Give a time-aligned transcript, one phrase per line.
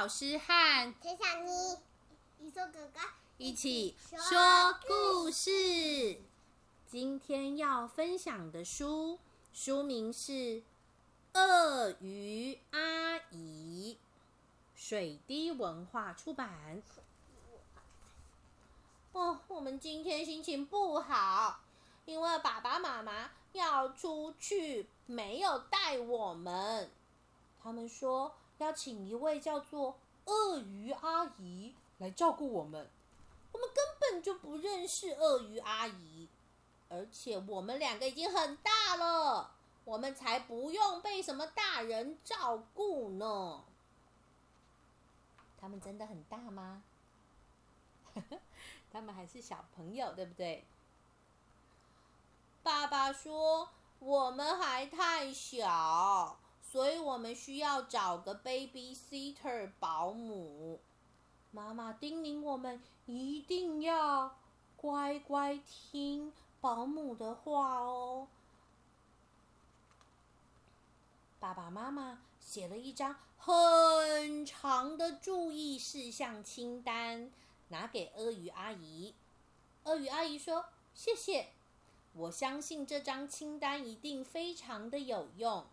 [0.00, 1.76] 老师和陈小妮、
[2.38, 3.00] 一说哥哥
[3.36, 6.18] 一起说故事。
[6.86, 9.18] 今天要分享的书，
[9.52, 10.32] 书名是
[11.34, 13.98] 《鳄鱼阿姨》，
[14.80, 16.82] 水滴文化出版。
[19.12, 21.60] 哦，我们今天心情不好，
[22.06, 26.90] 因为爸爸妈妈要出去，没有带我们。
[27.62, 32.88] 他们说要请一位叫做鳄鱼阿姨来照顾我们。
[33.52, 36.28] 我们根本就不认识鳄鱼阿姨，
[36.88, 39.52] 而且我们两个已经很大了，
[39.84, 43.64] 我们才不用被什么大人照顾呢。
[45.60, 46.82] 他们真的很大吗？
[48.92, 50.64] 他们还是小朋友，对不对？
[52.62, 56.38] 爸爸说我们还太小，
[56.70, 60.78] 所以我们需要找个 baby sitter 保姆。
[61.50, 64.36] 妈妈叮咛我们一定要
[64.76, 68.28] 乖乖听保姆的话哦。
[71.40, 77.32] 爸爸妈妈写了一张很长的注意事项清单。
[77.70, 79.14] 拿给鳄鱼阿姨，
[79.84, 81.50] 鳄鱼阿姨说：“谢谢，
[82.14, 85.64] 我相信这张清单一定非常的有用。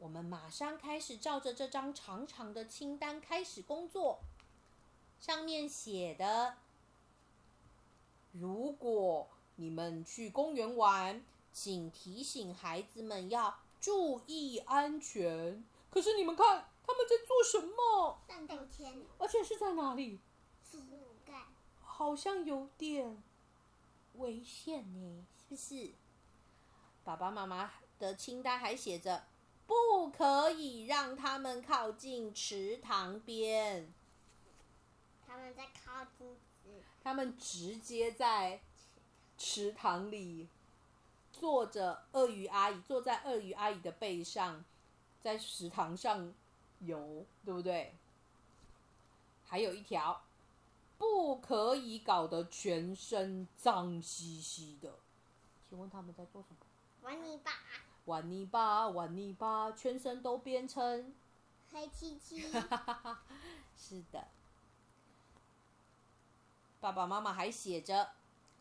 [0.00, 4.20] 我们马上开始照着这张长长的清单开始工作。
[5.20, 6.56] 上面写的：
[8.32, 15.62] 如果你们去公园玩，请提醒孩子们要注意安全。
[15.90, 18.18] 可是你们看，他们在做什么？
[18.26, 20.18] 荡秋千，而且是在哪里？”
[21.26, 21.44] 盖，
[21.82, 23.22] 好像有点
[24.14, 25.92] 危险呢，是不是？
[27.04, 29.24] 爸爸妈妈的清单还写着，
[29.70, 33.88] 不可以让他们靠近池塘边。
[35.24, 36.36] 他们在靠近，
[37.04, 38.60] 他们直接在
[39.38, 40.48] 池塘里
[41.32, 42.02] 坐着。
[42.10, 44.64] 鳄鱼阿姨坐在鳄鱼阿姨的背上，
[45.22, 46.34] 在池塘上
[46.80, 47.94] 游，对不对？
[49.46, 50.20] 还有一条。
[50.98, 54.92] 不可以搞得全身脏兮兮的。
[55.68, 56.66] 请问他们在做什么？
[57.02, 57.52] 玩泥巴。
[58.10, 61.14] 玩泥巴，玩泥巴，全身都变成
[61.70, 62.42] 黑漆漆。
[63.78, 64.26] 是的。
[66.80, 68.10] 爸爸妈妈还写着：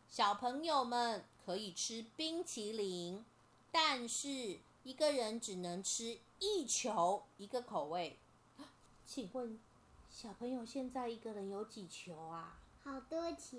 [0.07, 3.25] 小朋友们可以吃冰淇淋，
[3.71, 8.19] 但是一个人只能吃一球一个口味。
[9.03, 9.59] 请问？
[10.11, 12.59] 小朋友现在一个人有几球啊？
[12.83, 13.57] 好多球，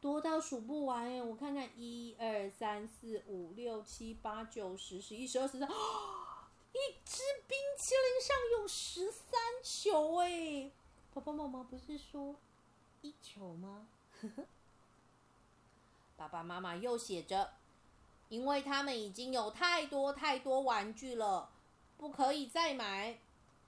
[0.00, 1.22] 多到数不完哎！
[1.22, 5.68] 我看看，一二三四五六七八九十十一十二十三，
[6.72, 10.70] 一只冰淇淋上有十三球哎！
[11.14, 12.36] 爸爸妈妈不是说
[13.00, 13.86] 一球吗？
[16.16, 17.52] 爸爸妈妈又写着，
[18.28, 21.50] 因为他们已经有太多太多玩具了，
[21.96, 23.18] 不可以再买。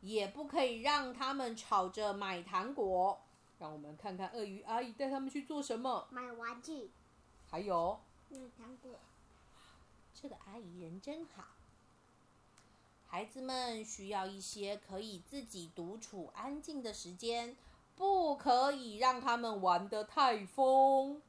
[0.03, 3.21] 也不可以让他们吵着买糖果。
[3.61, 6.09] 让我们看看鳄鱼阿姨带他们去做什么。
[6.11, 6.91] 买玩具。
[7.51, 8.01] 还有。
[8.31, 8.99] 买糖果。
[10.15, 11.45] 这个阿姨人真好。
[13.07, 17.55] 孩子们需要一些可以自己独处、安静的时间，
[17.97, 21.21] 不可以让他们玩得太疯。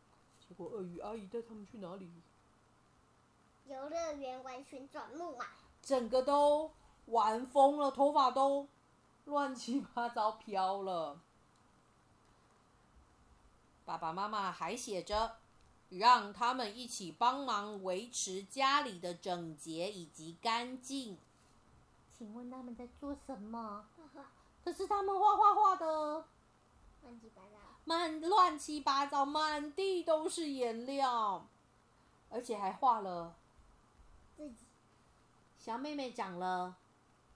[0.47, 2.09] 结果鳄鱼阿姨带他们去哪里？
[3.66, 5.46] 游乐园玩旋转木马。
[5.81, 6.72] 整个都。
[7.08, 8.68] 玩疯了，头发都
[9.25, 11.20] 乱七八糟飘了。
[13.91, 15.35] 爸爸妈妈还写着，
[15.90, 21.18] 让他们一起帮忙维持家里的整洁以及干净。
[22.18, 23.85] 请问他们在做什么？
[24.63, 26.25] 这是他们画画画的，
[27.02, 31.46] 乱七八糟，满乱七八糟，满地都是颜料，
[32.29, 33.35] 而且还画了
[34.38, 34.66] 自己。
[35.59, 36.78] 小妹妹长了。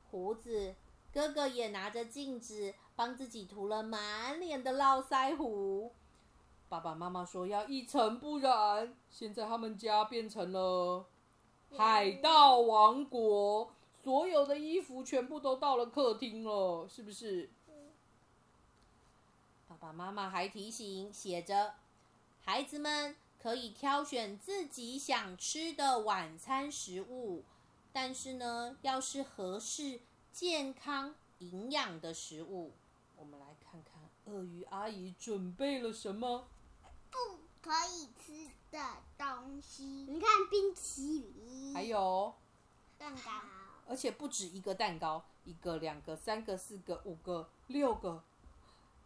[0.10, 0.74] 胡子，
[1.12, 5.92] 哥哥也拿着镜子帮自己涂了满脸的络腮胡。
[6.76, 11.06] 爸爸妈妈说要一尘不染，现在他们家变成了
[11.78, 13.72] 海盗王国，
[14.04, 17.50] 所有的衣服全部都到了客厅了，是不是？
[19.70, 21.76] 爸爸妈妈还提醒，写着
[22.44, 27.46] 孩子们可以挑选自己想吃的晚餐食物。
[27.94, 30.02] 但是呢，要是合适、
[30.34, 32.74] 健康、营养的食物，
[33.16, 36.48] 我们来看看鳄鱼阿姨准备了什么。
[37.12, 37.18] 不
[37.62, 38.80] 可以吃的
[39.18, 42.34] 东西，你看冰淇淋，还有。
[42.98, 43.32] 蛋糕，
[43.90, 48.24] 而且不止一个蛋糕，一个、两个、三个、四个、五个、六个，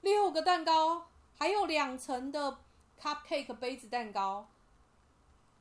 [0.01, 2.59] 六个蛋糕，还有两层的
[3.01, 4.47] cupcake 杯子蛋糕，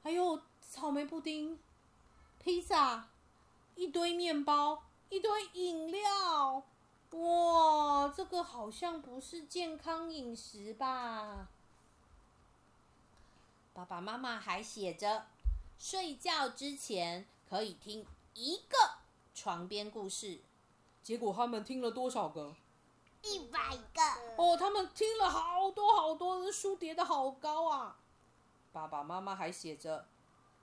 [0.02, 1.58] 还有草莓布丁、
[2.38, 3.08] 披萨，
[3.74, 6.62] 一堆面包，一堆饮料。
[7.12, 11.48] 哇，这个好像不是健康饮食吧？
[13.78, 15.26] 爸爸妈妈还写着，
[15.78, 18.04] 睡觉之前可以听
[18.34, 18.76] 一个
[19.36, 20.40] 床边故事。
[21.00, 22.56] 结果他们听了多少个？
[23.22, 24.02] 一百个。
[24.36, 28.00] 哦，他们听了好多好多，的书叠的好高啊！
[28.72, 30.08] 爸爸妈妈还写着，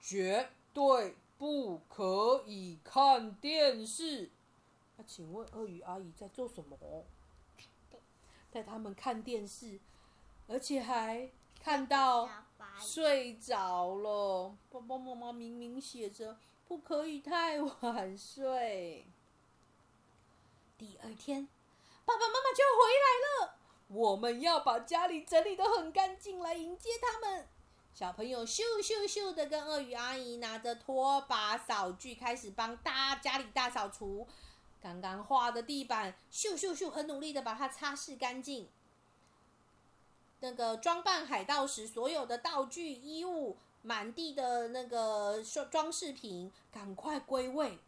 [0.02, 4.30] 绝对不可以看电视。
[4.98, 6.78] 那请问鳄鱼阿姨在做什么？
[8.52, 9.80] 带他们看电视，
[10.50, 11.30] 而且还
[11.64, 12.30] 看到
[12.80, 14.56] 睡着了。
[14.70, 16.38] 爸爸妈妈明明写着
[16.68, 19.06] 不可以太晚睡。
[20.78, 21.48] 第二天，
[22.06, 23.56] 爸爸妈妈就回来了。
[23.88, 27.48] 我们要把家里整理的很干净，来迎接他们。
[27.94, 34.28] 小朋友咻咻咻的跟鳄鱼阿姨拿着拖把、扫具，开始帮大家里大扫除。
[34.82, 38.70] 刚刚画的地板，咻咻咻，很努力的把它擦拭干净。
[40.46, 47.80] 那个装扮海盗时所有的道具、衣物，满地的那个装装饰品，赶快归位。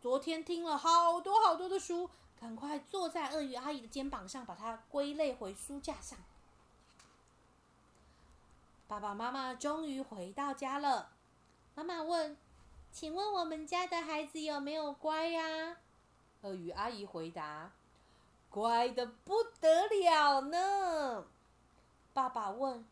[0.00, 2.10] 昨天听了好多好多的书，
[2.40, 6.18] 赶快坐在鳄鱼阿姨的肩膀上，把它归类回书架上。
[8.88, 11.10] 爸爸妈妈终于回到家了。
[11.76, 12.36] 妈妈问
[12.90, 15.76] ：“请问我们家的孩子有没有乖呀？”
[16.42, 17.70] 鳄鱼阿姨回答
[18.50, 20.58] ：“乖的不得了呢。”
[22.16, 22.82] 爸爸问：“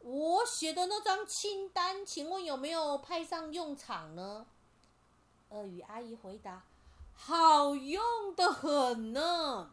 [0.00, 4.44] 我写的那张清单，请问有没有派上用场呢？”
[5.48, 6.62] 鳄鱼阿姨回答
[7.16, 9.70] ：“好用的很呢。”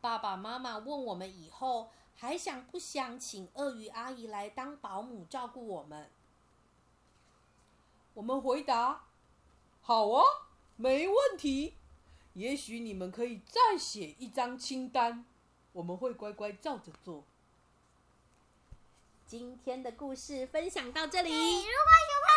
[0.00, 6.10] 爸爸妈妈问我们以后还想不想请鳄鱼阿姨来当保姆照顾我们？
[8.14, 9.04] 我们回答
[9.82, 10.24] ：“好啊。”
[10.76, 11.74] 没问题，
[12.32, 15.26] 也许你们可以再写一张清单，
[15.74, 17.22] 我们会乖乖照着做。
[19.26, 21.30] 今天的故事分享到这里。
[21.30, 22.33] 如果喜欢我们故事。